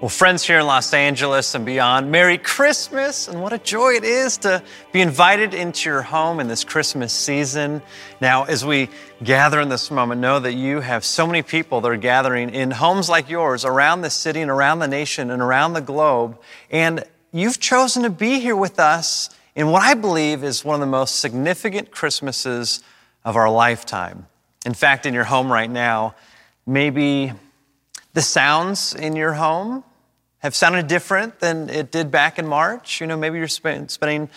[0.00, 3.26] Well, friends here in Los Angeles and beyond, Merry Christmas!
[3.26, 7.12] And what a joy it is to be invited into your home in this Christmas
[7.12, 7.82] season.
[8.20, 8.90] Now, as we
[9.24, 12.70] gather in this moment, know that you have so many people that are gathering in
[12.70, 16.38] homes like yours around the city and around the nation and around the globe.
[16.70, 17.02] And
[17.32, 20.86] you've chosen to be here with us in what I believe is one of the
[20.86, 22.84] most significant Christmases
[23.24, 24.28] of our lifetime.
[24.64, 26.14] In fact, in your home right now,
[26.66, 27.32] maybe
[28.14, 29.82] the sounds in your home
[30.38, 33.00] have sounded different than it did back in March.
[33.00, 34.28] You know, maybe you're spending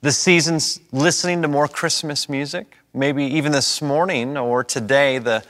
[0.00, 2.76] the seasons listening to more Christmas music.
[2.94, 5.44] Maybe even this morning or today, the,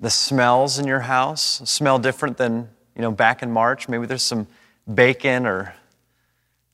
[0.00, 3.88] the smells in your house smell different than, you know, back in March.
[3.88, 4.46] Maybe there's some
[4.92, 5.74] bacon or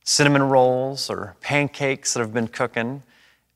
[0.04, 3.02] cinnamon rolls or pancakes that have been cooking.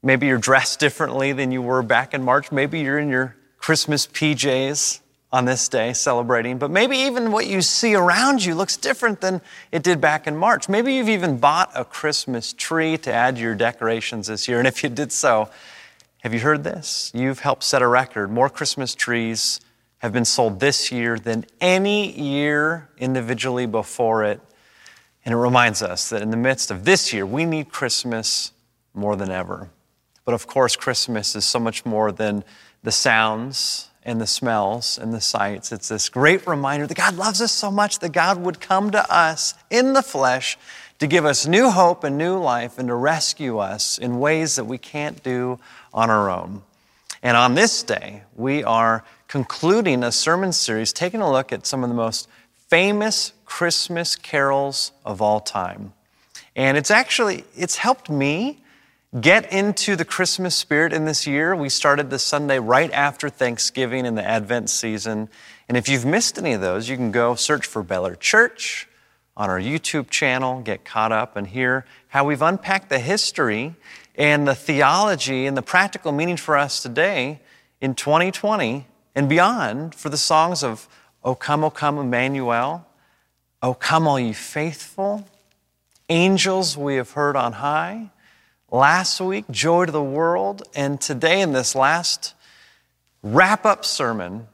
[0.02, 2.52] Maybe you're dressed differently than you were back in March.
[2.52, 5.01] Maybe you're in your Christmas PJs
[5.33, 9.41] on this day celebrating, but maybe even what you see around you looks different than
[9.73, 10.69] it did back in March.
[10.69, 14.59] Maybe you've even bought a Christmas tree to add to your decorations this year.
[14.59, 15.51] And if you did so,
[16.21, 17.10] have you heard this?
[17.15, 18.30] You've helped set a record.
[18.30, 19.60] More Christmas trees
[19.99, 24.41] have been sold this year than any year individually before it.
[25.24, 28.52] And it reminds us that in the midst of this year, we need Christmas
[28.95, 29.71] more than ever.
[30.24, 32.45] But of course, Christmas is so much more than
[32.82, 35.73] the sounds and the smells and the sights.
[35.73, 39.13] It's this great reminder that God loves us so much that God would come to
[39.13, 40.57] us in the flesh
[41.01, 44.65] to give us new hope and new life and to rescue us in ways that
[44.65, 45.59] we can't do
[45.93, 46.63] on our own.
[47.21, 51.82] And on this day, we are concluding a sermon series taking a look at some
[51.82, 52.29] of the most
[52.68, 55.93] famous Christmas carols of all time.
[56.54, 58.63] And it's actually it's helped me
[59.21, 61.55] get into the Christmas spirit in this year.
[61.57, 65.28] We started this Sunday right after Thanksgiving in the Advent season.
[65.69, 68.89] And if you've missed any of those, you can go search for Bel Air Church
[69.37, 73.75] on our YouTube channel, get caught up and hear how we've unpacked the history
[74.17, 77.41] and the theology and the practical meaning for us today
[77.81, 80.88] in 2020 and beyond for the songs of
[81.22, 82.87] O come, O come, Emmanuel,
[83.62, 85.26] O come, all ye faithful,
[86.09, 88.10] angels we have heard on high,
[88.71, 92.34] last week, Joy to the World, and today in this last
[93.22, 94.49] wrap up sermon,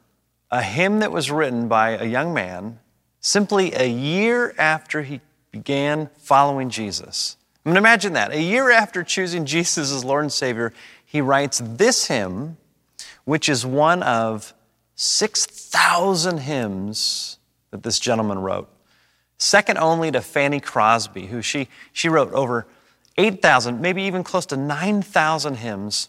[0.50, 2.78] a hymn that was written by a young man
[3.20, 5.20] simply a year after he
[5.50, 7.36] began following Jesus.
[7.64, 8.32] I mean, imagine that.
[8.32, 10.72] A year after choosing Jesus as Lord and Savior,
[11.04, 12.56] he writes this hymn,
[13.24, 14.52] which is one of
[14.96, 17.38] 6,000 hymns
[17.70, 18.68] that this gentleman wrote.
[19.38, 22.66] Second only to Fanny Crosby, who she, she wrote over
[23.16, 26.08] 8,000, maybe even close to 9,000 hymns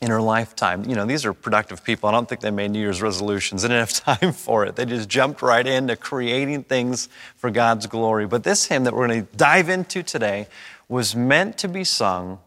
[0.00, 0.88] in her lifetime.
[0.88, 2.08] You know, these are productive people.
[2.08, 3.62] I don't think they made New Year's resolutions.
[3.62, 4.76] They didn't have time for it.
[4.76, 8.26] They just jumped right into creating things for God's glory.
[8.26, 10.48] But this hymn that we're going to dive into today
[10.88, 12.40] was meant to be sung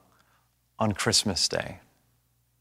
[0.78, 1.80] on Christmas Day.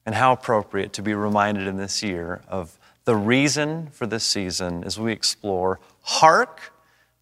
[0.06, 4.84] And how appropriate to be reminded in this year of the reason for this season
[4.84, 6.72] as we explore Hark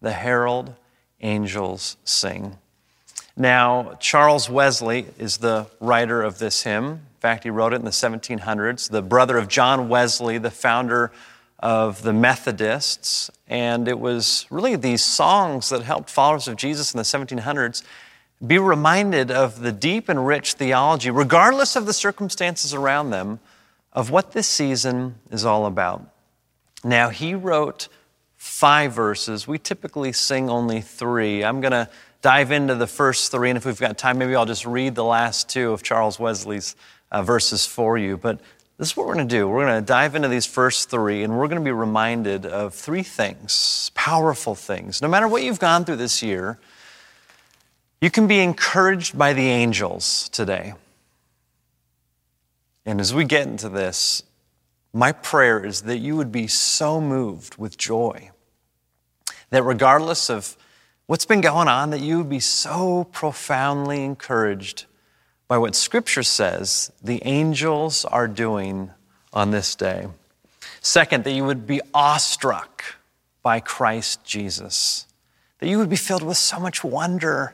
[0.01, 0.75] the Herald
[1.21, 2.57] Angels Sing.
[3.37, 6.85] Now, Charles Wesley is the writer of this hymn.
[6.85, 11.11] In fact, he wrote it in the 1700s, the brother of John Wesley, the founder
[11.59, 13.29] of the Methodists.
[13.47, 17.83] And it was really these songs that helped followers of Jesus in the 1700s
[18.45, 23.39] be reminded of the deep and rich theology, regardless of the circumstances around them,
[23.91, 26.05] of what this season is all about.
[26.85, 27.89] Now, he wrote
[28.37, 29.47] five verses.
[29.47, 31.43] We typically sing only three.
[31.43, 31.89] I'm going to
[32.25, 35.03] dive into the first three, and if we've got time, maybe I'll just read the
[35.03, 36.75] last two of Charles Wesley's
[37.11, 38.17] uh, verses for you.
[38.17, 38.39] But
[38.79, 39.47] this is what we're going to do.
[39.47, 42.73] We're going to dive into these first three, and we're going to be reminded of
[42.73, 45.03] three things, powerful things.
[45.03, 46.57] No matter what you've gone through this year,
[48.01, 50.73] you can be encouraged by the angels today.
[52.87, 54.23] And as we get into this,
[54.93, 58.31] my prayer is that you would be so moved with joy
[59.51, 60.57] that regardless of
[61.07, 64.85] what's been going on that you would be so profoundly encouraged
[65.47, 68.91] by what Scripture says the angels are doing
[69.33, 70.07] on this day.
[70.81, 72.83] Second, that you would be awestruck
[73.43, 75.05] by Christ Jesus,
[75.59, 77.53] that you would be filled with so much wonder,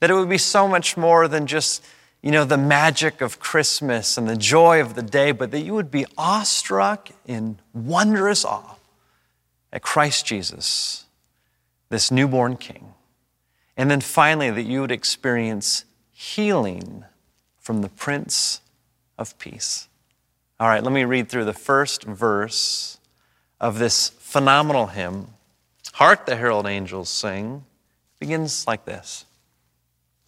[0.00, 1.84] that it would be so much more than just
[2.22, 5.74] you know, the magic of Christmas and the joy of the day, but that you
[5.74, 8.74] would be awestruck in wondrous awe
[9.72, 11.04] at Christ Jesus
[11.88, 12.94] this newborn king.
[13.76, 17.04] And then finally, that you would experience healing
[17.58, 18.60] from the Prince
[19.18, 19.88] of Peace.
[20.58, 22.98] All right, let me read through the first verse
[23.60, 25.28] of this phenomenal hymn
[25.94, 27.64] Hark, the herald angels sing.
[28.20, 29.24] begins like this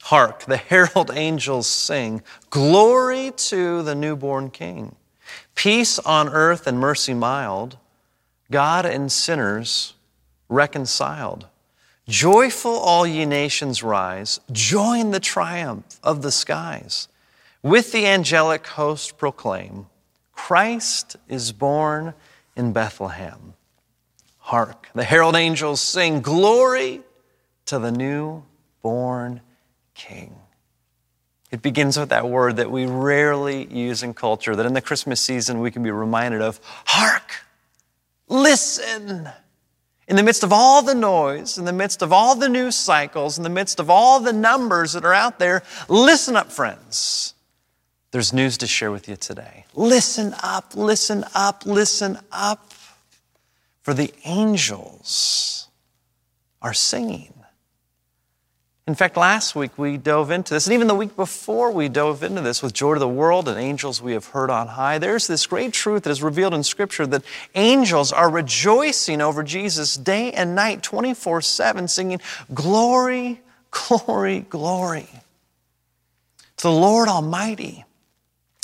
[0.02, 2.22] Hark, the herald angels sing.
[2.50, 4.96] Glory to the newborn King.
[5.54, 7.76] Peace on earth and mercy mild.
[8.50, 9.94] God and sinners
[10.48, 11.46] reconciled.
[12.10, 14.40] Joyful, all ye nations rise.
[14.50, 17.06] Join the triumph of the skies.
[17.62, 19.86] With the angelic host proclaim
[20.32, 22.14] Christ is born
[22.56, 23.54] in Bethlehem.
[24.38, 27.02] Hark, the herald angels sing, Glory
[27.66, 29.40] to the new-born
[29.94, 30.34] King.
[31.52, 35.20] It begins with that word that we rarely use in culture, that in the Christmas
[35.20, 37.44] season we can be reminded of hark,
[38.26, 39.28] listen.
[40.10, 43.38] In the midst of all the noise, in the midst of all the news cycles,
[43.38, 47.34] in the midst of all the numbers that are out there, listen up, friends.
[48.10, 49.66] There's news to share with you today.
[49.72, 52.72] Listen up, listen up, listen up.
[53.82, 55.68] For the angels
[56.60, 57.39] are singing.
[58.90, 62.24] In fact, last week we dove into this, and even the week before we dove
[62.24, 64.98] into this with Joy to the World and Angels We Have Heard on High.
[64.98, 67.22] There's this great truth that is revealed in Scripture that
[67.54, 72.20] angels are rejoicing over Jesus day and night, 24 7, singing,
[72.52, 73.40] Glory,
[73.70, 75.08] glory, glory
[76.56, 77.84] to the Lord Almighty.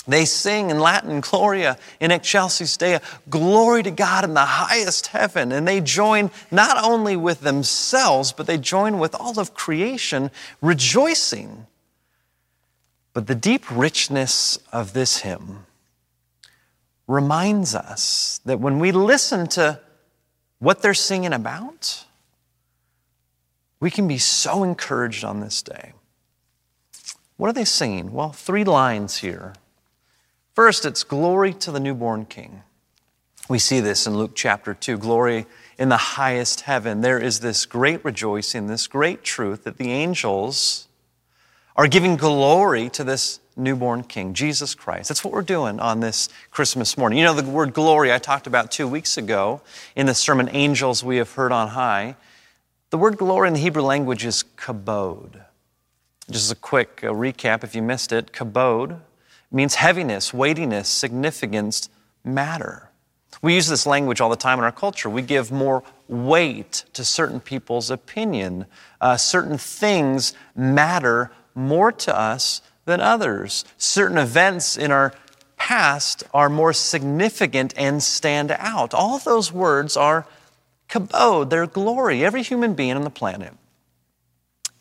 [0.06, 5.50] They sing in Latin, Gloria in excelsis Deo, glory to God in the highest heaven.
[5.50, 10.30] And they join not only with themselves, but they join with all of creation
[10.60, 11.66] rejoicing.
[13.12, 15.66] But the deep richness of this hymn
[17.08, 19.80] reminds us that when we listen to
[20.58, 22.04] what they're singing about,
[23.80, 25.92] we can be so encouraged on this day.
[27.36, 28.12] What are they singing?
[28.12, 29.54] Well, three lines here.
[30.56, 32.62] First, it's glory to the newborn king.
[33.46, 35.44] We see this in Luke chapter 2 glory
[35.76, 37.02] in the highest heaven.
[37.02, 40.88] There is this great rejoicing, this great truth that the angels
[41.76, 45.10] are giving glory to this newborn king, Jesus Christ.
[45.10, 47.18] That's what we're doing on this Christmas morning.
[47.18, 49.60] You know, the word glory I talked about two weeks ago
[49.94, 52.16] in the sermon, Angels We Have Heard on High.
[52.88, 55.44] The word glory in the Hebrew language is kabod.
[56.30, 58.32] Just a quick uh, recap if you missed it.
[58.32, 59.02] Kabod
[59.50, 61.88] means heaviness, weightiness, significance,
[62.24, 62.90] matter.
[63.42, 65.08] We use this language all the time in our culture.
[65.10, 68.66] We give more weight to certain people's opinion.
[69.00, 73.64] Uh, certain things matter more to us than others.
[73.76, 75.12] Certain events in our
[75.56, 78.94] past are more significant and stand out.
[78.94, 80.26] All those words are
[80.88, 82.24] kabod, their glory.
[82.24, 83.52] Every human being on the planet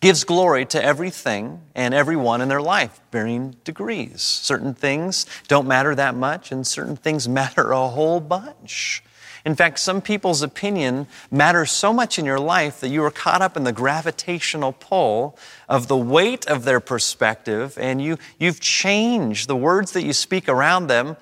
[0.05, 4.21] gives glory to everything and everyone in their life, varying degrees.
[4.21, 9.03] Certain things don't matter that much, and certain things matter a whole bunch.
[9.43, 13.41] In fact, some people's opinion matters so much in your life that you are caught
[13.41, 19.47] up in the gravitational pull of the weight of their perspective, and you, you've changed
[19.47, 21.17] the words that you speak around them,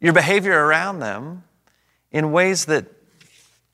[0.00, 1.42] your behavior around them,
[2.12, 2.99] in ways that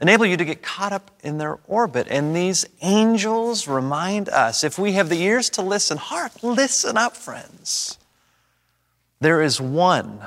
[0.00, 2.06] enable you to get caught up in their orbit.
[2.10, 7.16] And these angels remind us if we have the ears to listen, hark, listen up,
[7.16, 7.98] friends.
[9.20, 10.20] There is one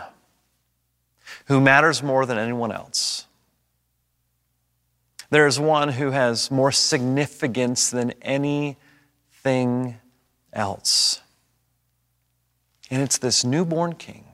[1.46, 3.28] who matters more than anyone else.
[5.30, 9.98] There is one who has more significance than anything
[10.52, 11.22] else.
[12.90, 14.26] And it's this newborn king,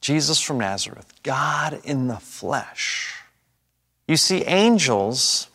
[0.00, 3.19] Jesus from Nazareth, God in the flesh
[4.10, 5.48] you see, angels,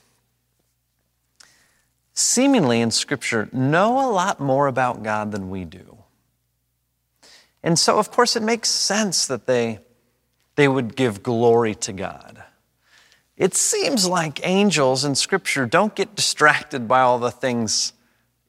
[2.13, 5.97] seemingly in Scripture, know a lot more about God than we do.
[7.61, 9.79] And so, of course, it makes sense that they,
[10.55, 12.43] they would give glory to God.
[13.35, 17.91] It seems like angels in Scripture don't get distracted by all the things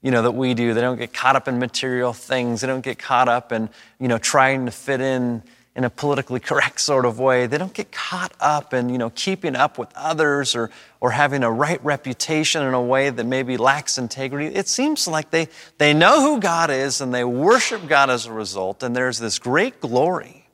[0.02, 0.72] you know, that we do.
[0.72, 2.60] They don't get caught up in material things.
[2.60, 5.42] They don't get caught up in, you know, trying to fit in
[5.76, 7.46] in a politically correct sort of way.
[7.46, 11.42] They don't get caught up in, you know, keeping up with others or, or having
[11.44, 14.46] a right reputation in a way that maybe lacks integrity.
[14.46, 18.32] It seems like they, they know who God is and they worship God as a
[18.32, 20.48] result, and there's this great glory,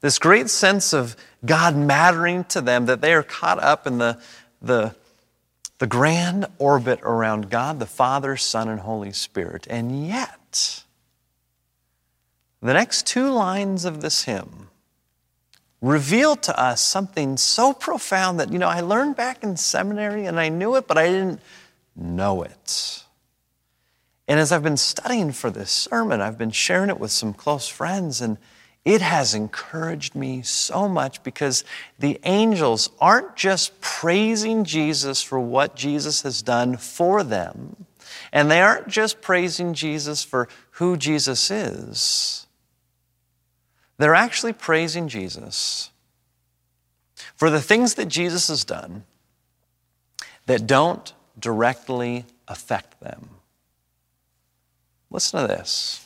[0.00, 4.18] this great sense of God mattering to them that they are caught up in the,
[4.62, 4.94] the,
[5.78, 9.66] the grand orbit around God, the Father, Son, and Holy Spirit.
[9.68, 10.81] And yet,
[12.62, 14.68] the next two lines of this hymn
[15.80, 20.38] reveal to us something so profound that, you know, I learned back in seminary and
[20.38, 21.40] I knew it, but I didn't
[21.96, 23.02] know it.
[24.28, 27.66] And as I've been studying for this sermon, I've been sharing it with some close
[27.66, 28.38] friends, and
[28.84, 31.64] It has encouraged me so much because
[31.98, 37.86] the angels aren't just praising Jesus for what Jesus has done for them,
[38.32, 42.46] and they aren't just praising Jesus for who Jesus is.
[44.02, 45.90] They're actually praising Jesus
[47.36, 49.04] for the things that Jesus has done
[50.46, 53.28] that don't directly affect them.
[55.08, 56.04] Listen to this.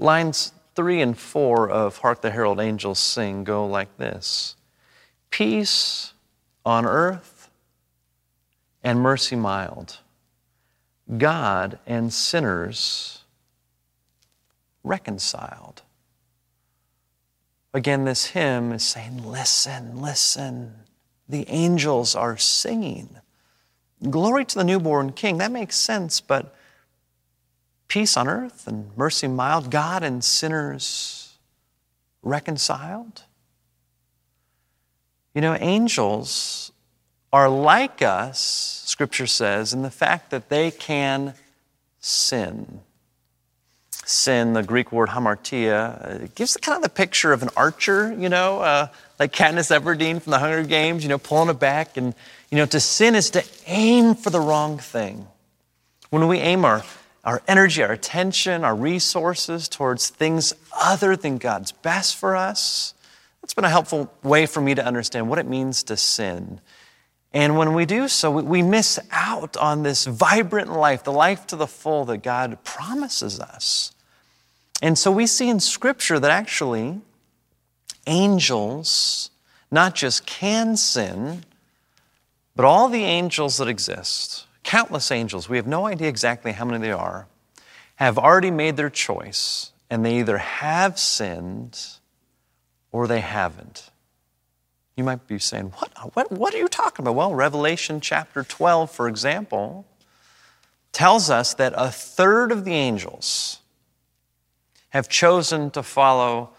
[0.00, 4.56] Lines three and four of Hark the Herald Angels Sing go like this
[5.30, 6.14] Peace
[6.66, 7.50] on earth
[8.82, 9.98] and mercy mild,
[11.16, 13.22] God and sinners
[14.82, 15.82] reconciled.
[17.74, 20.74] Again, this hymn is saying, Listen, listen.
[21.28, 23.18] The angels are singing.
[24.08, 25.38] Glory to the newborn king.
[25.38, 26.54] That makes sense, but
[27.88, 31.36] peace on earth and mercy mild, God and sinners
[32.22, 33.24] reconciled.
[35.34, 36.72] You know, angels
[37.32, 41.34] are like us, Scripture says, in the fact that they can
[42.00, 42.80] sin
[44.08, 48.28] sin, the Greek word hamartia, uh, gives kind of the picture of an archer, you
[48.28, 48.88] know, uh,
[49.18, 51.96] like Katniss Everdeen from the Hunger Games, you know, pulling it back.
[51.96, 52.14] And,
[52.50, 55.26] you know, to sin is to aim for the wrong thing.
[56.10, 56.84] When we aim our,
[57.24, 62.94] our energy, our attention, our resources towards things other than God's best for us,
[63.42, 66.60] that's been a helpful way for me to understand what it means to sin.
[67.34, 71.56] And when we do so, we miss out on this vibrant life, the life to
[71.56, 73.92] the full that God promises us.
[74.80, 77.00] And so we see in Scripture that actually
[78.06, 79.30] angels
[79.70, 81.44] not just can sin,
[82.54, 86.78] but all the angels that exist, countless angels, we have no idea exactly how many
[86.78, 87.26] they are,
[87.96, 91.78] have already made their choice, and they either have sinned
[92.92, 93.90] or they haven't.
[94.96, 97.14] You might be saying, what, what, what are you talking about?
[97.14, 99.84] Well, Revelation chapter 12, for example,
[100.92, 103.60] tells us that a third of the angels,
[104.90, 106.50] have chosen to follow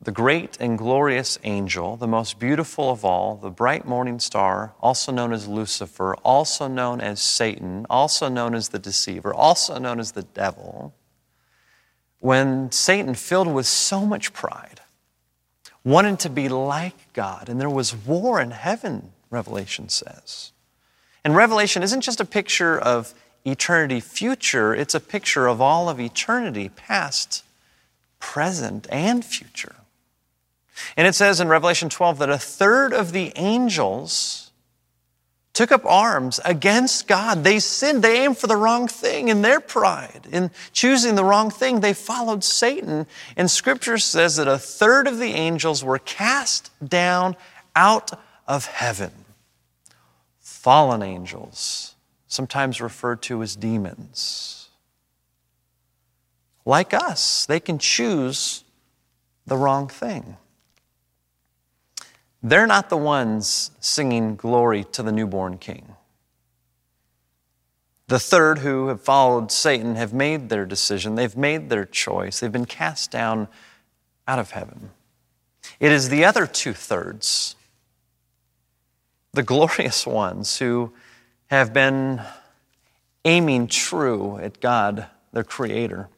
[0.00, 5.10] the great and glorious angel, the most beautiful of all, the bright morning star, also
[5.10, 10.12] known as Lucifer, also known as Satan, also known as the deceiver, also known as
[10.12, 10.94] the devil,
[12.18, 14.80] when Satan, filled with so much pride,
[15.84, 20.52] wanted to be like God, and there was war in heaven, Revelation says.
[21.24, 23.14] And Revelation isn't just a picture of
[23.44, 27.44] eternity future, it's a picture of all of eternity past
[28.18, 29.76] present, and future.
[30.96, 34.50] And it says in Revelation 12 that a third of the angels
[35.52, 37.42] took up arms against God.
[37.42, 38.02] They sinned.
[38.02, 40.28] They aimed for the wrong thing in their pride.
[40.30, 43.06] In choosing the wrong thing, they followed Satan.
[43.38, 47.36] And scripture says that a third of the angels were cast down
[47.74, 48.10] out
[48.46, 49.12] of heaven.
[50.40, 51.94] Fallen angels,
[52.26, 54.55] sometimes referred to as demons
[56.66, 58.64] like us, they can choose
[59.46, 60.36] the wrong thing.
[62.42, 65.94] They're not the ones singing glory to the newborn king.
[68.08, 71.14] The third, who have followed Satan, have made their decision.
[71.14, 72.38] They've made their choice.
[72.38, 73.48] They've been cast down
[74.28, 74.90] out of heaven.
[75.80, 77.56] It is the other two thirds,
[79.32, 80.92] the glorious ones who
[81.48, 82.20] have been
[83.24, 86.08] aiming true at God, their Creator.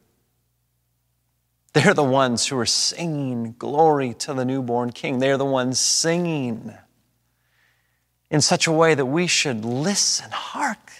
[1.78, 5.20] They're the ones who are singing glory to the newborn king.
[5.20, 6.74] They're the ones singing
[8.32, 10.90] in such a way that we should listen, hark.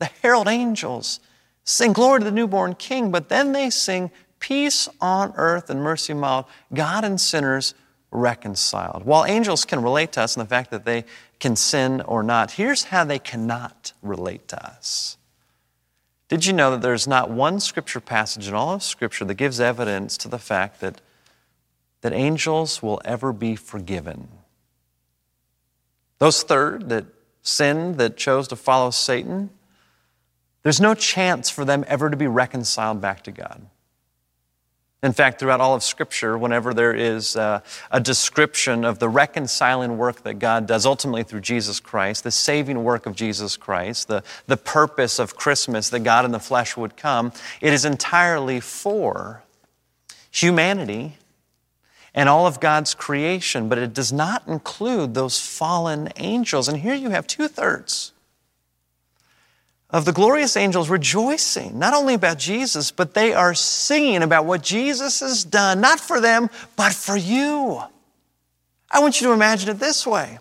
[0.00, 1.20] The herald angels
[1.64, 6.12] sing glory to the newborn king, but then they sing peace on earth and mercy
[6.12, 6.44] mild,
[6.74, 7.72] God and sinners
[8.10, 9.04] reconciled.
[9.04, 11.06] While angels can relate to us in the fact that they
[11.40, 15.17] can sin or not, here's how they cannot relate to us.
[16.28, 19.60] Did you know that there's not one scripture passage in all of Scripture that gives
[19.60, 21.00] evidence to the fact that,
[22.02, 24.28] that angels will ever be forgiven?
[26.18, 27.06] Those third that
[27.42, 29.50] sinned, that chose to follow Satan,
[30.62, 33.66] there's no chance for them ever to be reconciled back to God.
[35.00, 37.62] In fact, throughout all of Scripture, whenever there is a,
[37.92, 42.82] a, description of the reconciling work that God does ultimately through Jesus Christ, the saving
[42.82, 46.96] work of Jesus Christ, the, the purpose of Christmas that God in the flesh would
[46.96, 49.44] come, it is entirely for
[50.32, 51.16] humanity
[52.12, 56.66] and all of God's creation, but it does not include those fallen angels.
[56.66, 58.12] And here you have two thirds
[59.90, 64.62] of the glorious angels rejoicing, not only about Jesus, but they are singing about what
[64.62, 67.80] Jesus has done, not for them, but for you.
[68.90, 70.38] I want you to imagine it this way.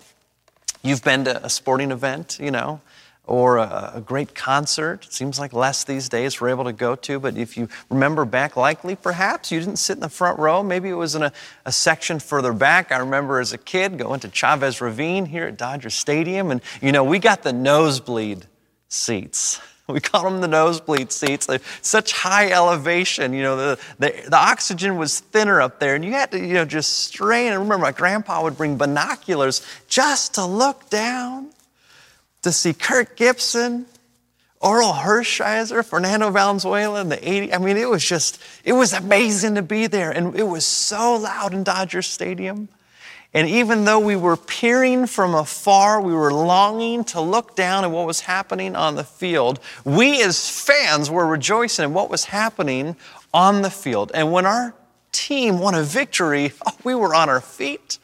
[0.83, 2.81] You've been to a sporting event, you know,
[3.25, 5.05] or a, a, great concert.
[5.05, 8.23] It seems like less these days we're able to go to, but if you remember
[8.23, 10.63] back, likely perhaps you didn't sit in the front row.
[10.63, 11.33] Maybe it was in a,
[11.65, 12.91] a section further back.
[12.91, 16.93] I remember as a kid going to Chavez Ravine here at Dodger Stadium, and you
[16.93, 18.45] know, we got the nosebleed
[18.89, 19.61] seats.
[19.87, 21.45] We call them the nosebleed seats.
[21.45, 23.31] They're such high elevation.
[23.31, 26.55] You know, the, the, the, oxygen was thinner up there, and you had to, you
[26.55, 27.53] know, just strain.
[27.53, 31.51] And remember, my grandpa would bring binoculars just to look down
[32.41, 33.85] to see Kirk Gibson,
[34.61, 37.53] Orel Hershiser, Fernando Valenzuela in the 80s.
[37.53, 40.11] I mean, it was just, it was amazing to be there.
[40.11, 42.67] And it was so loud in Dodger Stadium.
[43.33, 47.91] And even though we were peering from afar, we were longing to look down at
[47.91, 49.59] what was happening on the field.
[49.83, 52.95] We as fans were rejoicing in what was happening
[53.33, 54.11] on the field.
[54.13, 54.73] And when our
[55.11, 57.99] team won a victory, oh, we were on our feet.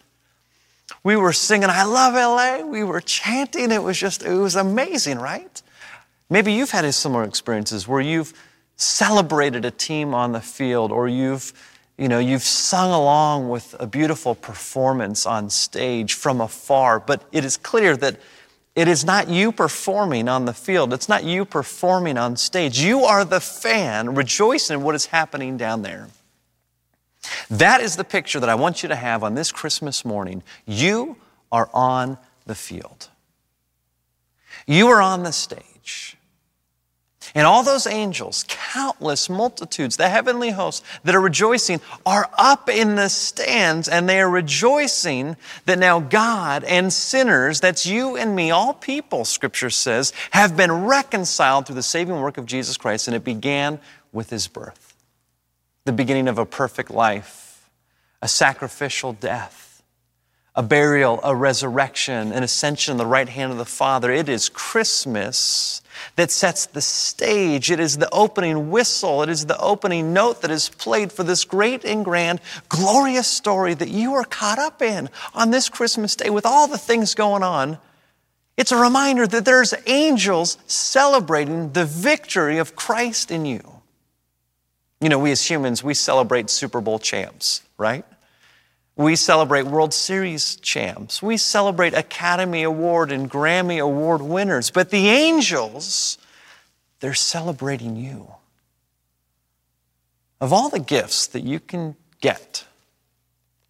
[1.04, 2.66] We were singing, I love LA.
[2.66, 3.72] We were chanting.
[3.72, 5.62] It was just, it was amazing, right?
[6.30, 8.34] Maybe you've had similar experiences where you've
[8.76, 11.54] celebrated a team on the field or you've
[11.98, 17.46] you know, you've sung along with a beautiful performance on stage from afar, but it
[17.46, 18.20] is clear that
[18.76, 20.94] it is not you performing on the field.
[20.94, 22.80] It's not you performing on stage.
[22.80, 26.08] You are the fan rejoicing in what is happening down there.
[27.50, 30.42] That is the picture that I want you to have on this Christmas morning.
[30.66, 31.18] You
[31.52, 33.10] are on the field.
[34.66, 36.18] You are on the stage.
[37.36, 42.96] And all those angels, countless multitudes, the heavenly hosts that are rejoicing, are up in
[42.96, 45.36] the stands and they are rejoicing
[45.66, 50.86] that now God and sinners, that's you and me, all people, Scripture says, have been
[50.86, 53.08] reconciled through the saving work of Jesus Christ.
[53.08, 53.80] And it began
[54.12, 54.96] with his birth,
[55.86, 57.68] the beginning of a perfect life,
[58.22, 59.82] a sacrificial death,
[60.56, 64.12] a burial, a resurrection, an ascension in the right hand of the Father.
[64.12, 65.82] It is Christmas
[66.16, 67.72] that sets the stage.
[67.72, 69.24] It is the opening whistle.
[69.24, 73.74] It is the opening note that is played for this great and grand, glorious story
[73.74, 77.44] that you are caught up in on this Christmas day with all the things going
[77.44, 77.78] on.
[78.56, 83.62] It's a reminder that there's angels celebrating the victory of Christ in you.
[85.02, 88.06] You know, we as humans, we celebrate Super Bowl champs, right?
[88.96, 91.22] We celebrate World Series champs.
[91.22, 94.70] We celebrate Academy Award and Grammy Award winners.
[94.70, 96.20] But the angels,
[97.00, 98.36] they're celebrating you.
[100.40, 102.66] Of all the gifts that you can get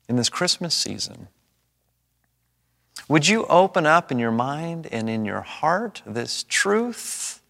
[0.09, 1.29] in this Christmas season,
[3.07, 7.42] would you open up in your mind and in your heart this truth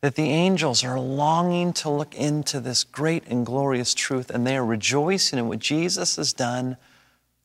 [0.00, 4.56] that the angels are longing to look into this great and glorious truth and they
[4.56, 6.76] are rejoicing in what Jesus has done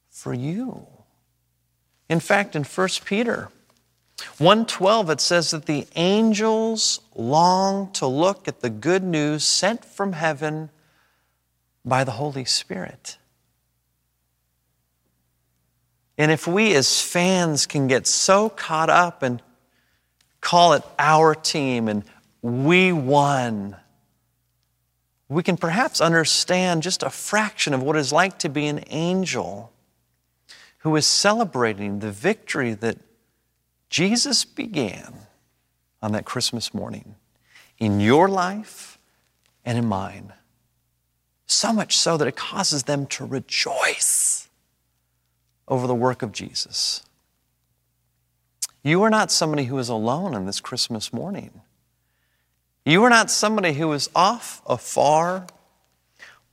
[0.09, 0.85] for you.
[2.09, 3.49] In fact, in 1 Peter
[4.37, 10.13] 1:12 it says that the angels long to look at the good news sent from
[10.13, 10.69] heaven
[11.83, 13.17] by the Holy Spirit.
[16.17, 19.41] And if we as fans can get so caught up and
[20.41, 22.03] call it our team and
[22.43, 23.77] we won.
[25.29, 29.71] We can perhaps understand just a fraction of what it's like to be an angel
[30.79, 32.97] who is celebrating the victory that
[33.89, 35.13] Jesus began
[36.01, 37.15] on that Christmas morning
[37.79, 38.99] in your life
[39.63, 40.33] and in mine.
[41.45, 44.49] So much so that it causes them to rejoice
[45.69, 47.03] over the work of Jesus.
[48.83, 51.61] You are not somebody who is alone on this Christmas morning.
[52.85, 55.47] You are not somebody who is off afar,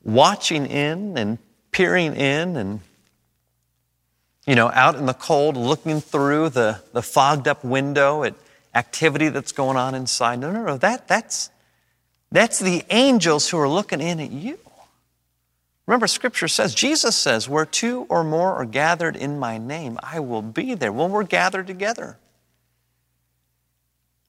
[0.02, 1.38] watching in and
[1.72, 2.80] peering in and,
[4.46, 8.34] you know, out in the cold, looking through the, the fogged up window at
[8.74, 10.38] activity that's going on inside.
[10.38, 10.76] No, no, no.
[10.76, 11.50] That, that's,
[12.30, 14.58] that's the angels who are looking in at you.
[15.86, 20.20] Remember, Scripture says, Jesus says, where two or more are gathered in my name, I
[20.20, 20.92] will be there.
[20.92, 22.16] When we're gathered together,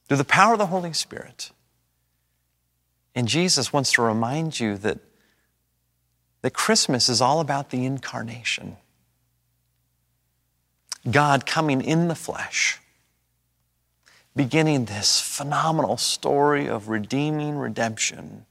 [0.08, 1.52] through the power of the Holy Spirit,
[3.16, 5.00] and Jesus wants to remind you that,
[6.42, 8.78] that Christmas is all about the incarnation.
[11.10, 12.80] God coming in the flesh,
[14.36, 18.46] beginning this phenomenal story of redeeming redemption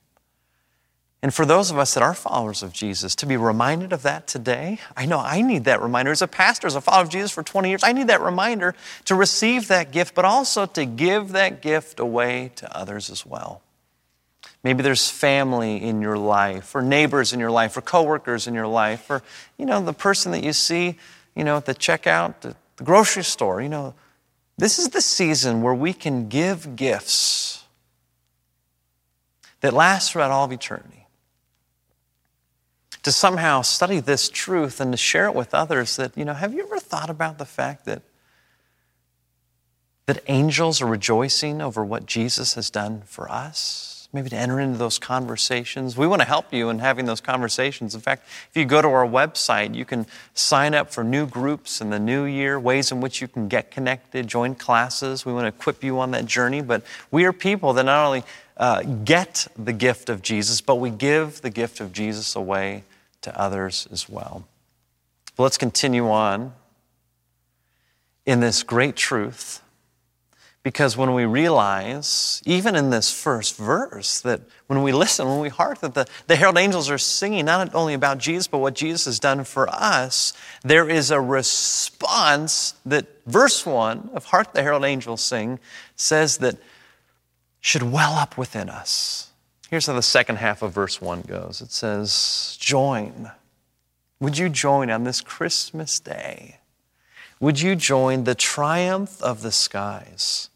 [1.22, 4.26] And for those of us that are followers of Jesus, to be reminded of that
[4.26, 6.12] today, I know I need that reminder.
[6.12, 8.74] As a pastor, as a follower of Jesus for 20 years, I need that reminder
[9.04, 13.60] to receive that gift, but also to give that gift away to others as well.
[14.62, 18.66] Maybe there's family in your life, or neighbors in your life, or coworkers in your
[18.66, 19.22] life, or
[19.56, 20.98] you know the person that you see,
[21.34, 23.62] you know, at the checkout, the, the grocery store.
[23.62, 23.94] You know,
[24.58, 27.64] this is the season where we can give gifts
[29.60, 31.06] that last throughout all of eternity
[33.02, 36.52] to somehow study this truth and to share it with others that, you know, have
[36.52, 38.02] you ever thought about the fact that
[40.06, 43.99] that angels are rejoicing over what Jesus has done for us?
[44.12, 45.96] Maybe to enter into those conversations.
[45.96, 47.94] We want to help you in having those conversations.
[47.94, 51.80] In fact, if you go to our website, you can sign up for new groups
[51.80, 55.24] in the new year, ways in which you can get connected, join classes.
[55.24, 56.60] We want to equip you on that journey.
[56.60, 58.24] But we are people that not only
[58.56, 62.82] uh, get the gift of Jesus, but we give the gift of Jesus away
[63.22, 64.44] to others as well.
[65.36, 66.52] But let's continue on
[68.26, 69.62] in this great truth
[70.62, 75.48] because when we realize, even in this first verse, that when we listen, when we
[75.48, 79.06] heart that the, the herald angels are singing not only about Jesus, but what Jesus
[79.06, 84.84] has done for us, there is a response that verse 1 of Hark the Herald
[84.84, 85.58] Angels Sing
[85.96, 86.56] says that
[87.60, 89.30] should well up within us.
[89.70, 93.30] Here's how the second half of verse 1 goes it says, Join.
[94.18, 96.58] Would you join on this Christmas day?
[97.40, 100.49] Would you join the triumph of the skies?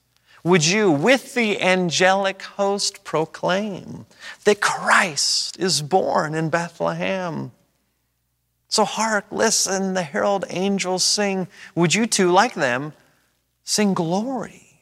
[0.44, 4.04] Would you, with the angelic host, proclaim
[4.44, 7.50] that Christ is born in Bethlehem?
[8.68, 11.48] So, hark, listen, the herald angels sing.
[11.74, 12.92] Would you too, like them,
[13.62, 14.80] sing glory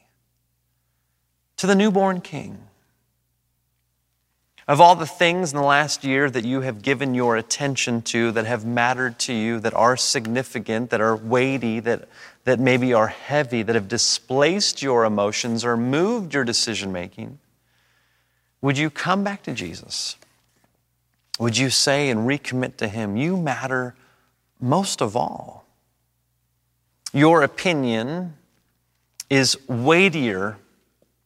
[1.55, 2.57] to the newborn King?
[4.67, 8.31] Of all the things in the last year that you have given your attention to,
[8.31, 12.07] that have mattered to you, that are significant, that are weighty, that,
[12.45, 17.39] that maybe are heavy, that have displaced your emotions or moved your decision making,
[18.61, 20.17] would you come back to Jesus?
[21.39, 23.95] Would you say and recommit to Him, You matter
[24.59, 25.65] most of all?
[27.13, 28.35] Your opinion
[29.29, 30.57] is weightier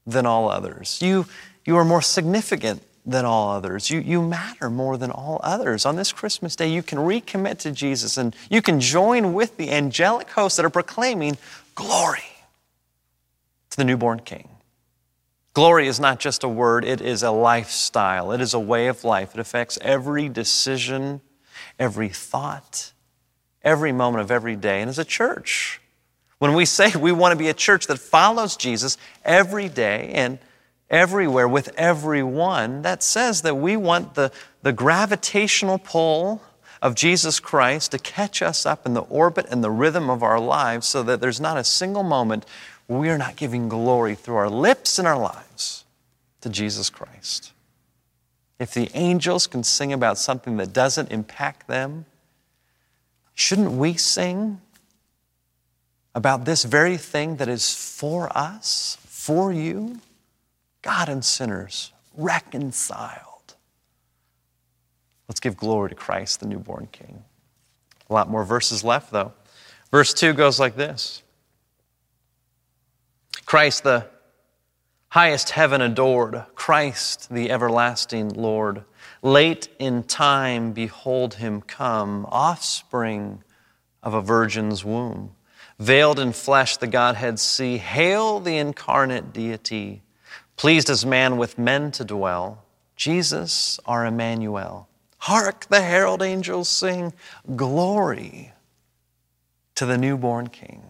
[0.06, 1.02] than all others.
[1.02, 1.26] You,
[1.66, 3.90] you are more significant than all others.
[3.90, 5.86] You, you matter more than all others.
[5.86, 9.72] On this Christmas day, you can recommit to Jesus and you can join with the
[9.72, 11.38] angelic hosts that are proclaiming
[11.74, 12.20] glory
[13.70, 14.50] to the newborn King.
[15.54, 19.04] Glory is not just a word, it is a lifestyle, it is a way of
[19.04, 19.34] life.
[19.34, 21.22] It affects every decision,
[21.80, 22.92] every thought,
[23.64, 24.82] every moment of every day.
[24.82, 25.80] And as a church,
[26.40, 30.40] when we say we want to be a church that follows Jesus every day and
[30.90, 36.42] everywhere with everyone, that says that we want the, the gravitational pull
[36.82, 40.40] of Jesus Christ to catch us up in the orbit and the rhythm of our
[40.40, 42.46] lives so that there's not a single moment
[42.88, 45.86] we are not giving glory through our lips and our lives
[46.42, 47.52] to Jesus Christ.
[48.60, 52.06] If the angels can sing about something that doesn't impact them,
[53.36, 54.62] shouldn't we sing
[56.16, 60.00] about this very thing that is for us, for you?
[60.88, 63.56] God and sinners reconciled.
[65.28, 67.26] Let's give glory to Christ, the newborn King.
[68.10, 69.34] A lot more verses left, though.
[69.92, 71.24] Verse 2 goes like this
[73.46, 74.08] Christ, the
[75.10, 78.86] highest heaven adored, Christ, the everlasting Lord.
[79.22, 83.44] Late in time, behold him come, offspring
[84.02, 85.32] of a virgin's womb.
[85.80, 87.76] Veiled in flesh, the Godhead see.
[87.76, 90.02] Hail the incarnate deity
[90.58, 92.66] pleased as man with men to dwell,
[92.96, 94.90] Jesus our Emmanuel.
[95.20, 97.14] Hark, the herald angels sing,
[97.56, 98.52] Glory
[99.76, 100.84] to the newborn King.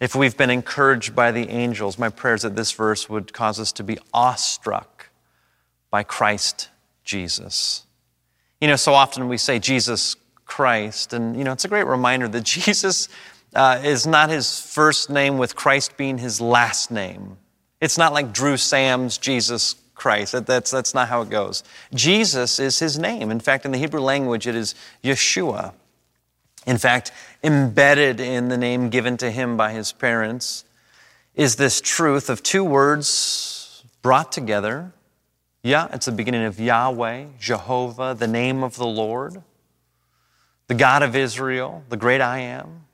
[0.00, 3.58] If we've been encouraged by the angels, my prayer is that this verse would cause
[3.58, 5.10] us to be awestruck
[5.90, 6.68] by Christ
[7.02, 7.84] Jesus.
[8.60, 10.14] You know, so often we say Jesus
[10.44, 13.08] Christ, and you know, it's a great reminder that Jesus
[13.54, 17.38] uh, is not his first name with Christ being his last name.
[17.80, 20.46] It's not like Drew Sam's Jesus Christ.
[20.46, 21.62] That's, that's not how it goes.
[21.94, 23.30] Jesus is his name.
[23.30, 25.74] In fact, in the Hebrew language, it is Yeshua.
[26.66, 27.12] In fact,
[27.42, 30.64] embedded in the name given to him by his parents
[31.34, 34.92] is this truth of two words brought together.
[35.62, 39.42] Yeah, it's the beginning of Yahweh, Jehovah, the name of the Lord,
[40.66, 42.86] the God of Israel, the great I am,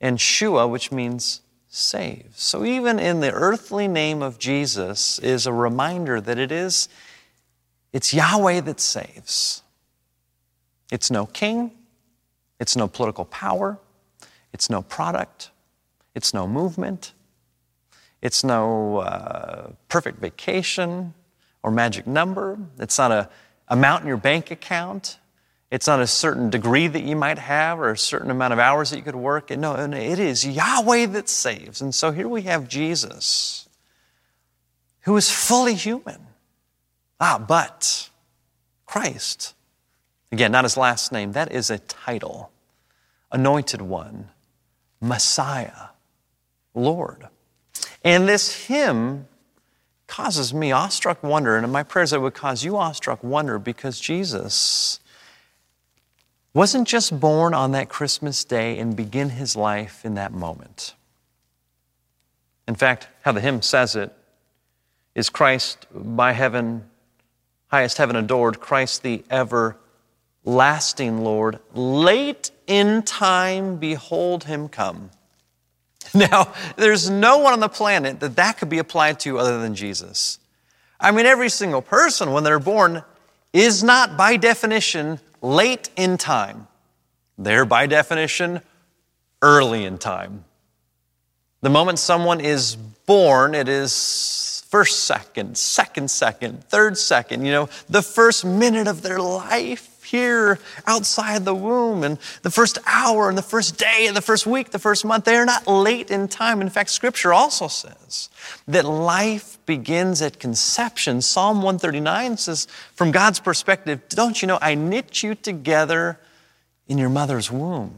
[0.00, 2.42] and Shua, which means saves.
[2.42, 6.88] So, even in the earthly name of Jesus, is a reminder that it is
[7.92, 9.62] It's Yahweh that saves.
[10.92, 11.70] It's no king,
[12.58, 13.78] it's no political power,
[14.52, 15.50] it's no product,
[16.14, 17.12] it's no movement,
[18.20, 21.14] it's no uh, perfect vacation
[21.62, 23.28] or magic number, it's not a
[23.68, 25.18] amount in your bank account.
[25.70, 28.90] It's not a certain degree that you might have or a certain amount of hours
[28.90, 29.50] that you could work.
[29.50, 31.80] No, it is Yahweh that saves.
[31.80, 33.68] And so here we have Jesus,
[35.02, 36.26] who is fully human.
[37.20, 38.10] Ah, but
[38.84, 39.54] Christ,
[40.32, 42.50] again, not his last name, that is a title.
[43.30, 44.30] Anointed One,
[45.00, 45.90] Messiah,
[46.74, 47.28] Lord.
[48.02, 49.28] And this hymn
[50.08, 54.00] causes me awestruck wonder, and in my prayers, it would cause you awestruck wonder because
[54.00, 54.98] Jesus
[56.52, 60.94] wasn't just born on that Christmas day and begin his life in that moment.
[62.66, 64.12] In fact, how the hymn says it
[65.14, 66.84] is Christ by heaven,
[67.68, 75.10] highest heaven adored, Christ the everlasting Lord, late in time, behold him come.
[76.14, 79.74] Now, there's no one on the planet that that could be applied to other than
[79.76, 80.38] Jesus.
[80.98, 83.04] I mean, every single person, when they're born,
[83.52, 86.68] is not by definition late in time.
[87.38, 88.60] They're by definition
[89.42, 90.44] early in time.
[91.62, 97.68] The moment someone is born, it is first second, second second, third second, you know,
[97.88, 103.38] the first minute of their life here outside the womb and the first hour and
[103.38, 105.24] the first day and the first week, the first month.
[105.24, 106.60] They are not late in time.
[106.60, 108.28] In fact, Scripture also says
[108.66, 111.22] that life begins at conception.
[111.22, 116.18] Psalm 139 says, from God's perspective, don't you know, I knit you together
[116.88, 117.96] in your mother's womb.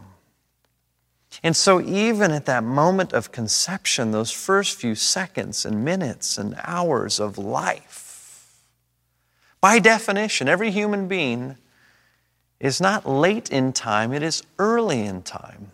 [1.43, 6.55] And so, even at that moment of conception, those first few seconds and minutes and
[6.63, 8.61] hours of life,
[9.61, 11.57] by definition, every human being
[12.63, 15.73] is not late in time, it is early in time.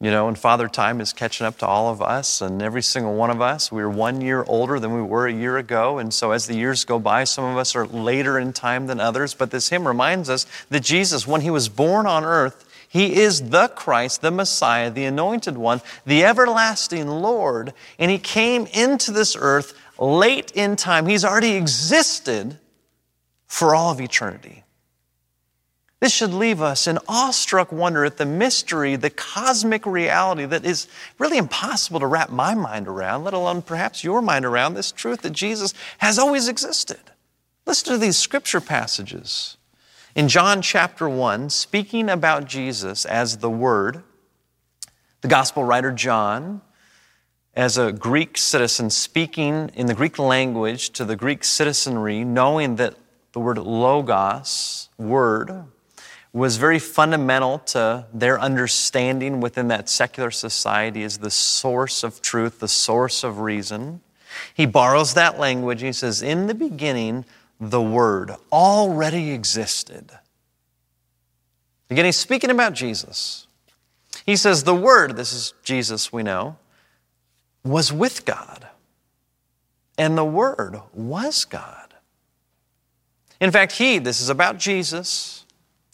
[0.00, 3.14] You know, and Father Time is catching up to all of us and every single
[3.14, 3.70] one of us.
[3.72, 5.98] We're one year older than we were a year ago.
[5.98, 9.00] And so as the years go by, some of us are later in time than
[9.00, 9.32] others.
[9.32, 13.50] But this hymn reminds us that Jesus, when he was born on earth, he is
[13.50, 17.72] the Christ, the Messiah, the anointed one, the everlasting Lord.
[17.98, 21.06] And he came into this earth late in time.
[21.06, 22.58] He's already existed
[23.46, 24.63] for all of eternity.
[26.04, 30.86] This should leave us in awestruck wonder at the mystery, the cosmic reality that is
[31.18, 35.22] really impossible to wrap my mind around, let alone perhaps your mind around this truth
[35.22, 37.00] that Jesus has always existed.
[37.64, 39.56] Listen to these scripture passages.
[40.14, 44.02] In John chapter 1, speaking about Jesus as the Word,
[45.22, 46.60] the gospel writer John,
[47.54, 52.94] as a Greek citizen, speaking in the Greek language to the Greek citizenry, knowing that
[53.32, 55.64] the word logos, word,
[56.34, 62.58] was very fundamental to their understanding within that secular society as the source of truth,
[62.58, 64.00] the source of reason.
[64.52, 65.80] He borrows that language.
[65.80, 67.24] He says, In the beginning,
[67.60, 70.10] the Word already existed.
[71.88, 73.46] Again, he's speaking about Jesus.
[74.26, 76.56] He says, The Word, this is Jesus we know,
[77.62, 78.66] was with God.
[79.96, 81.94] And the Word was God.
[83.40, 85.43] In fact, he, this is about Jesus,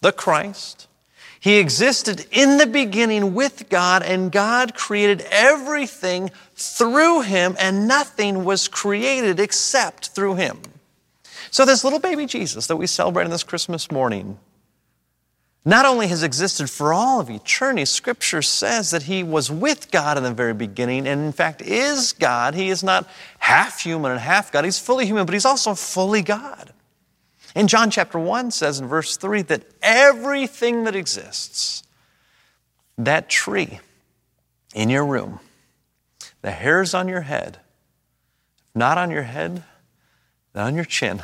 [0.01, 0.89] the Christ.
[1.41, 8.45] He existed in the beginning with God, and God created everything through him, and nothing
[8.45, 10.61] was created except through him.
[11.51, 14.39] So, this little baby Jesus that we celebrate on this Christmas morning
[15.65, 20.17] not only has existed for all of eternity, Scripture says that he was with God
[20.17, 22.55] in the very beginning, and in fact is God.
[22.55, 23.09] He is not
[23.39, 26.73] half human and half God, he's fully human, but he's also fully God.
[27.55, 31.83] And John chapter 1 says in verse 3 that everything that exists,
[32.97, 33.81] that tree
[34.75, 35.41] in your room,
[36.43, 37.59] the hairs on your head,
[38.75, 39.65] not on your head,
[40.55, 41.23] not on your chin,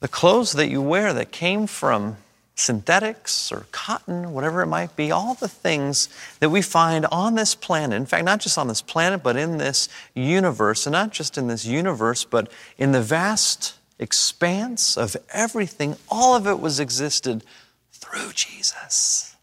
[0.00, 2.16] the clothes that you wear that came from
[2.56, 6.08] synthetics or cotton, whatever it might be, all the things
[6.40, 9.58] that we find on this planet, in fact, not just on this planet, but in
[9.58, 15.96] this universe, and not just in this universe, but in the vast expanse of everything,
[16.08, 17.44] all of it was existed
[17.92, 19.36] through Jesus.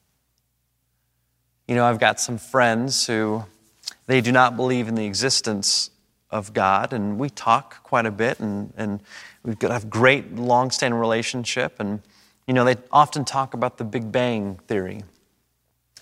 [1.67, 3.45] You know, I've got some friends who
[4.07, 5.89] they do not believe in the existence
[6.29, 9.01] of God, and we talk quite a bit, and, and
[9.43, 11.75] we've got a great long-standing relationship.
[11.79, 12.01] And
[12.47, 15.03] you know, they often talk about the Big Bang theory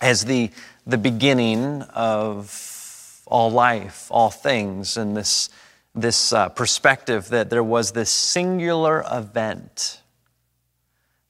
[0.00, 0.50] as the
[0.86, 5.50] the beginning of all life, all things, and this
[5.94, 10.00] this uh, perspective that there was this singular event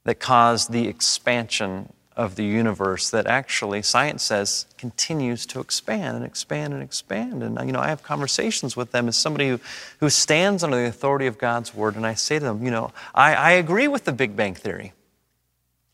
[0.04, 6.24] that caused the expansion of the universe that actually science says continues to expand and
[6.24, 7.42] expand and expand.
[7.42, 9.60] And you know, I have conversations with them as somebody who,
[10.00, 12.92] who stands under the authority of God's word, and I say to them, you know,
[13.14, 14.92] I, I agree with the Big Bang Theory.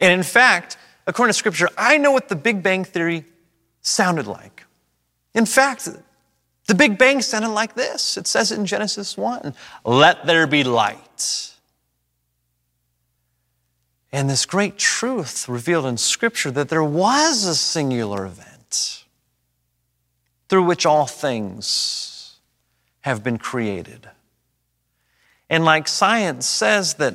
[0.00, 0.76] And in fact,
[1.06, 3.24] according to Scripture, I know what the Big Bang Theory
[3.82, 4.64] sounded like.
[5.34, 5.88] In fact,
[6.66, 8.16] the Big Bang sounded like this.
[8.16, 11.52] It says it in Genesis 1 Let there be light.
[14.12, 19.04] And this great truth revealed in Scripture that there was a singular event
[20.48, 22.36] through which all things
[23.02, 24.08] have been created.
[25.50, 27.14] And like science says that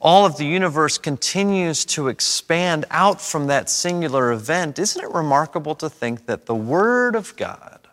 [0.00, 5.74] all of the universe continues to expand out from that singular event, isn't it remarkable
[5.76, 7.83] to think that the Word of God,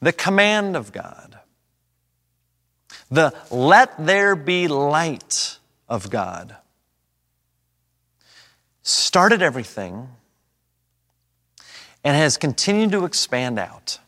[0.00, 1.38] the command of God,
[3.10, 5.58] the let there be light
[5.88, 6.56] of God,
[8.82, 10.08] started everything
[12.04, 13.98] and has continued to expand out?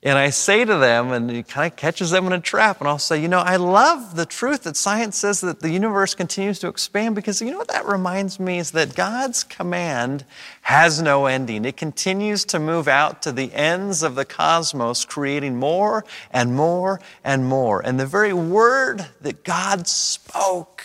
[0.00, 2.88] And I say to them, and it kind of catches them in a trap, and
[2.88, 6.60] I'll say, you know, I love the truth that science says that the universe continues
[6.60, 10.24] to expand because you know what that reminds me is that God's command
[10.62, 11.64] has no ending.
[11.64, 17.00] It continues to move out to the ends of the cosmos, creating more and more
[17.24, 17.84] and more.
[17.84, 20.84] And the very word that God spoke,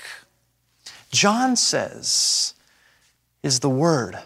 [1.12, 2.56] John says,
[3.44, 4.18] is the word,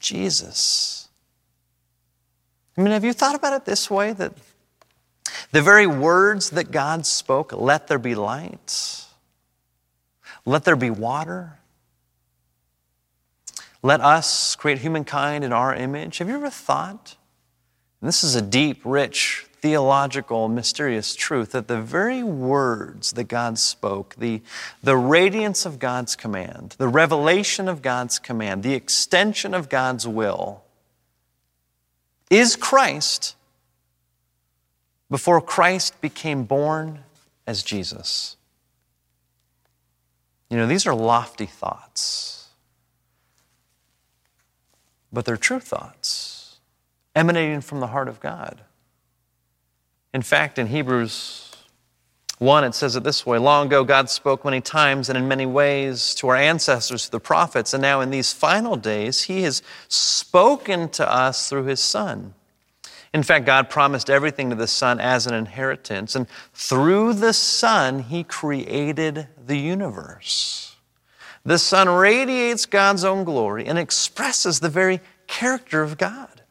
[0.00, 1.07] Jesus.
[2.78, 4.32] I mean, have you thought about it this way that
[5.50, 9.04] the very words that God spoke, let there be light,
[10.46, 11.58] let there be water,
[13.82, 16.18] let us create humankind in our image.
[16.18, 17.16] Have you ever thought?
[18.00, 24.14] this is a deep, rich, theological, mysterious truth that the very words that God spoke,
[24.16, 24.40] the,
[24.84, 30.62] the radiance of God's command, the revelation of God's command, the extension of God's will,
[32.30, 33.34] is Christ
[35.10, 37.00] before Christ became born
[37.46, 38.36] as Jesus.
[40.50, 42.48] You know, these are lofty thoughts,
[45.12, 46.60] but they're true thoughts
[47.14, 48.62] emanating from the heart of God.
[50.14, 51.47] In fact, in Hebrews
[52.38, 55.46] 1, it says it this way Long ago, God spoke many times and in many
[55.46, 59.62] ways to our ancestors, to the prophets, and now in these final days, He has
[59.88, 62.34] spoken to us through His Son.
[63.12, 68.00] In fact, God promised everything to the Son as an inheritance, and through the Son,
[68.00, 70.76] He created the universe.
[71.44, 76.42] The Son radiates God's own glory and expresses the very character of God.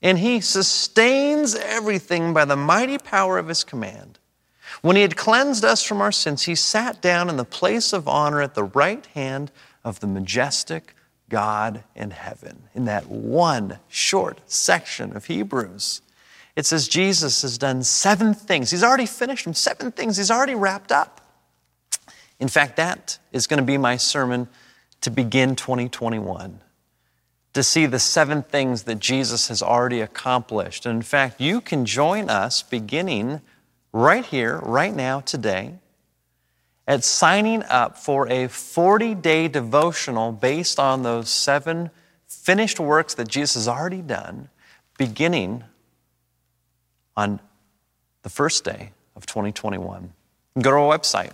[0.00, 4.15] And He sustains everything by the mighty power of His command.
[4.86, 8.06] When he had cleansed us from our sins, he sat down in the place of
[8.06, 9.50] honor at the right hand
[9.82, 10.94] of the majestic
[11.28, 12.68] God in heaven.
[12.72, 16.02] In that one short section of Hebrews,
[16.54, 18.70] it says Jesus has done seven things.
[18.70, 21.20] He's already finished them, seven things he's already wrapped up.
[22.38, 24.46] In fact, that is going to be my sermon
[25.00, 26.60] to begin 2021
[27.54, 30.86] to see the seven things that Jesus has already accomplished.
[30.86, 33.40] And in fact, you can join us beginning
[33.96, 35.72] right here, right now, today,
[36.86, 41.90] at signing up for a 40 day devotional based on those seven
[42.28, 44.48] finished works that Jesus has already done,
[44.98, 45.64] beginning
[47.16, 47.40] on
[48.22, 50.12] the first day of 2021.
[50.60, 51.32] Go to our website.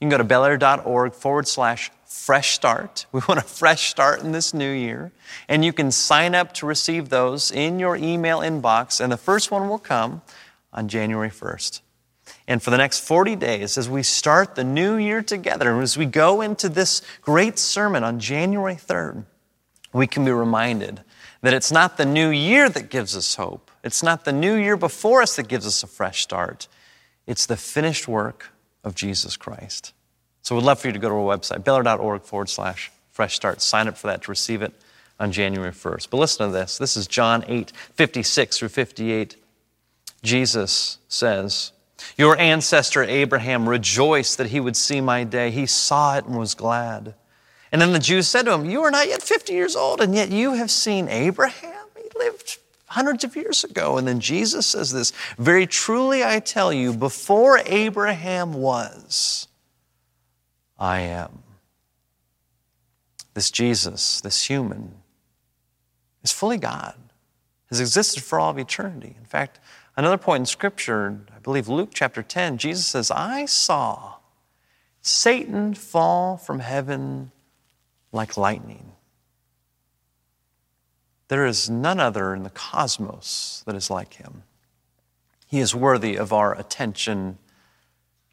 [0.00, 3.06] You can go to bellaire.org forward slash fresh start.
[3.12, 5.10] We want a fresh start in this new year.
[5.48, 9.50] And you can sign up to receive those in your email inbox, and the first
[9.50, 10.22] one will come
[10.72, 11.80] on January 1st.
[12.46, 15.96] And for the next 40 days, as we start the new year together, and as
[15.96, 19.24] we go into this great sermon on January 3rd,
[19.92, 21.02] we can be reminded
[21.40, 23.70] that it's not the new year that gives us hope.
[23.82, 26.68] It's not the new year before us that gives us a fresh start.
[27.26, 28.50] It's the finished work
[28.82, 29.92] of Jesus Christ.
[30.42, 33.62] So we'd love for you to go to our website, bellaire.org forward slash fresh start.
[33.62, 34.74] Sign up for that to receive it
[35.18, 36.08] on January 1st.
[36.10, 36.76] But listen to this.
[36.76, 39.36] This is John 8, 56 through 58.
[40.22, 41.72] Jesus says,
[42.16, 45.50] your ancestor Abraham rejoiced that he would see my day.
[45.50, 47.14] He saw it and was glad.
[47.72, 50.14] And then the Jews said to him, You are not yet 50 years old, and
[50.14, 51.86] yet you have seen Abraham?
[51.96, 53.98] He lived hundreds of years ago.
[53.98, 59.48] And then Jesus says this Very truly I tell you, before Abraham was,
[60.78, 61.42] I am.
[63.34, 64.94] This Jesus, this human,
[66.22, 66.94] is fully God,
[67.68, 69.16] has existed for all of eternity.
[69.18, 69.58] In fact,
[69.96, 74.14] Another point in Scripture, believe Luke chapter 10, Jesus says, I saw
[75.02, 77.30] Satan fall from heaven
[78.10, 78.92] like lightning.
[81.28, 84.42] There is none other in the cosmos that is like him.
[85.46, 87.38] He is worthy of our attention.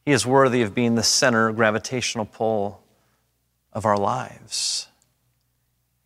[0.05, 2.81] He is worthy of being the center gravitational pull
[3.73, 4.87] of our lives.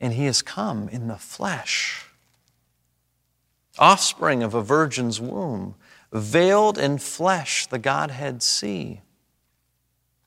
[0.01, 2.08] And he has come in the flesh,
[3.78, 5.76] offspring of a virgin's womb,
[6.12, 9.01] veiled in flesh, the Godhead see.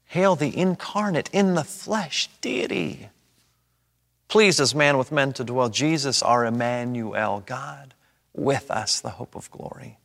[0.07, 3.11] Hail the incarnate in the flesh deity
[4.29, 5.70] pleased as man with men to dwell.
[5.70, 7.95] Jesus, our Emmanuel, God
[8.35, 9.99] with us, the hope of glory.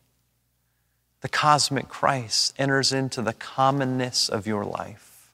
[1.21, 5.31] The cosmic Christ enters into the commonness of your life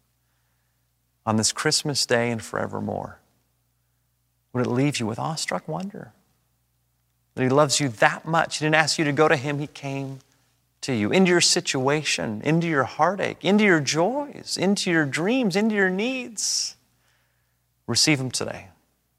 [1.26, 3.20] on this Christmas day and forevermore.
[4.54, 6.12] Would it leave you with awestruck wonder
[7.36, 8.58] that He loves you that much?
[8.58, 10.20] He didn't ask you to go to Him, He came
[10.82, 15.76] to you, into your situation, into your heartache, into your joys, into your dreams, into
[15.76, 16.76] your needs.
[17.88, 18.68] Receive Him today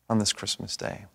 [0.09, 1.07] on this Christmas day.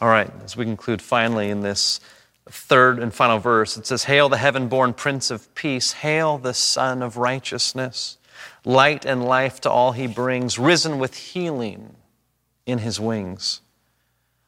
[0.00, 2.00] All right, as we conclude finally in this
[2.48, 6.54] third and final verse, it says, Hail the heaven born Prince of Peace, hail the
[6.54, 8.18] Sun of Righteousness,
[8.64, 11.96] light and life to all he brings, risen with healing
[12.64, 13.60] in his wings.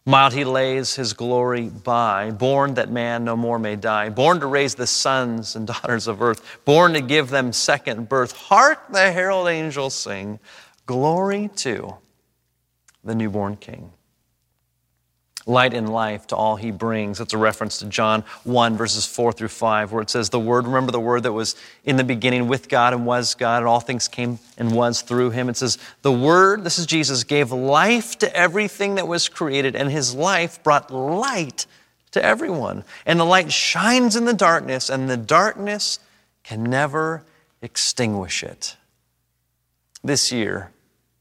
[0.07, 4.47] Mild he lays his glory by, born that man no more may die, born to
[4.47, 8.33] raise the sons and daughters of earth, born to give them second birth.
[8.33, 10.41] Hark the herald angels sing,
[10.87, 11.97] glory to
[13.05, 13.93] the newborn king.
[15.47, 17.19] Light and life to all he brings.
[17.19, 20.67] That's a reference to John 1, verses 4 through 5, where it says, The Word,
[20.67, 23.81] remember the Word that was in the beginning with God and was God, and all
[23.81, 25.49] things came and was through him.
[25.49, 29.91] It says, The Word, this is Jesus, gave life to everything that was created, and
[29.91, 31.67] his life brought light
[32.11, 32.85] to everyone.
[33.07, 36.01] And the light shines in the darkness, and the darkness
[36.45, 37.25] can never
[37.63, 38.77] extinguish it.
[40.03, 40.71] This year,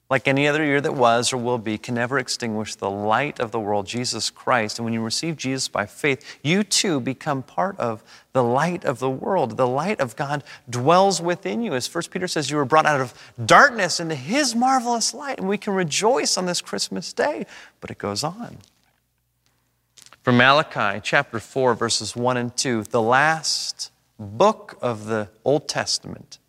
[0.10, 3.52] like any other year that was or will be, can never extinguish the light of
[3.52, 4.80] the world, Jesus Christ.
[4.80, 8.04] And when you receive Jesus by faith, you too become part of
[8.34, 9.56] the light of the world.
[9.56, 11.76] The light of God dwells within you.
[11.76, 13.14] As 1 Peter says, you were brought out of
[13.46, 15.38] darkness into his marvelous light.
[15.38, 17.46] And we can rejoice on this Christmas day.
[17.80, 18.58] But it goes on.
[20.24, 26.40] From Malachi chapter 4, verses 1 and 2, the last book of the Old Testament,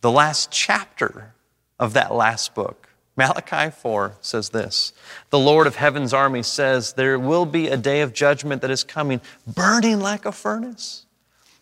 [0.00, 1.34] the last chapter
[1.78, 2.79] of that last book.
[3.20, 4.94] Malachi 4 says this
[5.28, 8.82] The Lord of heaven's army says, There will be a day of judgment that is
[8.82, 11.04] coming, burning like a furnace.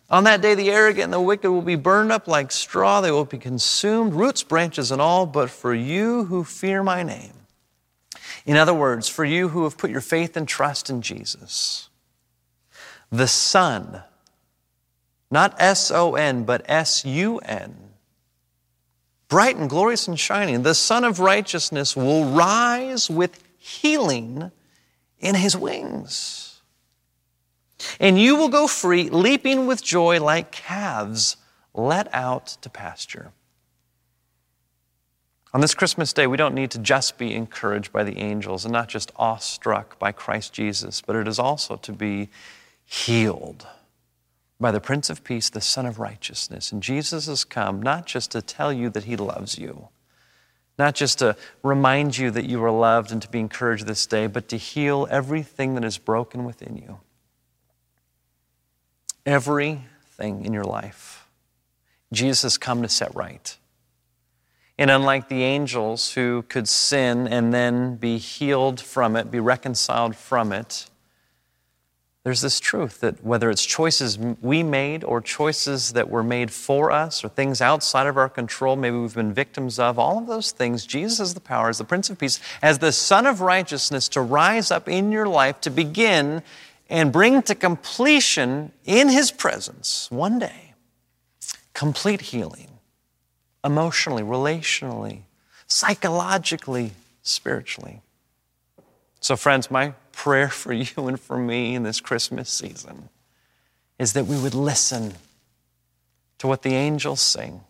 [0.09, 3.01] On that day, the arrogant and the wicked will be burned up like straw.
[3.01, 5.25] They will be consumed, roots, branches, and all.
[5.25, 7.33] But for you who fear my name,
[8.45, 11.89] in other words, for you who have put your faith and trust in Jesus,
[13.11, 14.03] the Son,
[15.29, 17.88] not S O N, but S U N,
[19.29, 24.51] bright and glorious and shining, the Sun of Righteousness will rise with healing
[25.19, 26.61] in his wings.
[27.99, 31.37] And you will go free, leaping with joy like calves
[31.73, 33.31] let out to pasture.
[35.53, 38.71] On this Christmas day, we don't need to just be encouraged by the angels and
[38.71, 42.29] not just awestruck by Christ Jesus, but it is also to be
[42.85, 43.65] healed
[44.59, 46.71] by the Prince of Peace, the Sun of Righteousness.
[46.71, 49.87] And Jesus has come not just to tell you that He loves you,
[50.77, 54.27] not just to remind you that you are loved and to be encouraged this day,
[54.27, 56.99] but to heal everything that is broken within you.
[59.25, 61.27] Everything in your life.
[62.11, 63.55] Jesus has come to set right.
[64.77, 70.15] And unlike the angels who could sin and then be healed from it, be reconciled
[70.15, 70.88] from it,
[72.23, 76.91] there's this truth that whether it's choices we made or choices that were made for
[76.91, 80.51] us or things outside of our control, maybe we've been victims of, all of those
[80.51, 84.09] things, Jesus has the power as the Prince of Peace, as the Sun of Righteousness
[84.09, 86.43] to rise up in your life to begin
[86.89, 90.73] and bring to completion in His presence one day
[91.73, 92.67] complete healing,
[93.63, 95.21] emotionally, relationally,
[95.67, 96.91] psychologically,
[97.21, 98.01] spiritually.
[99.21, 103.07] So, friends, my prayer for you and for me in this Christmas season
[103.97, 105.13] is that we would listen
[106.37, 107.61] to what the angels sing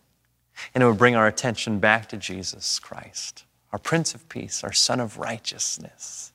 [0.74, 4.72] and it would bring our attention back to Jesus Christ, our Prince of Peace, our
[4.72, 6.32] Sun of Righteousness.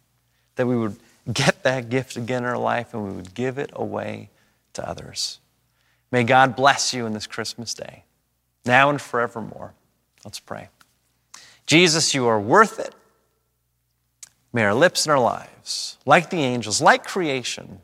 [0.55, 0.95] That we would
[1.33, 4.29] get that gift again in our life and we would give it away
[4.71, 5.41] to others.
[6.13, 8.05] May God bless you in this Christmas day,
[8.65, 9.73] now and forevermore.
[10.23, 10.69] Let's pray.
[11.67, 12.95] Jesus, you are worth it.
[14.53, 15.49] May our lips and our lives,
[16.05, 17.79] like the angels, like creation,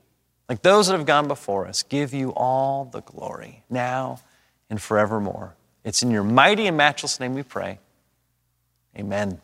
[0.47, 4.19] like those that have gone before us, give you all the glory now
[4.69, 5.55] and forevermore.
[5.83, 7.79] It's in your mighty and matchless name we pray.
[8.97, 9.41] Amen.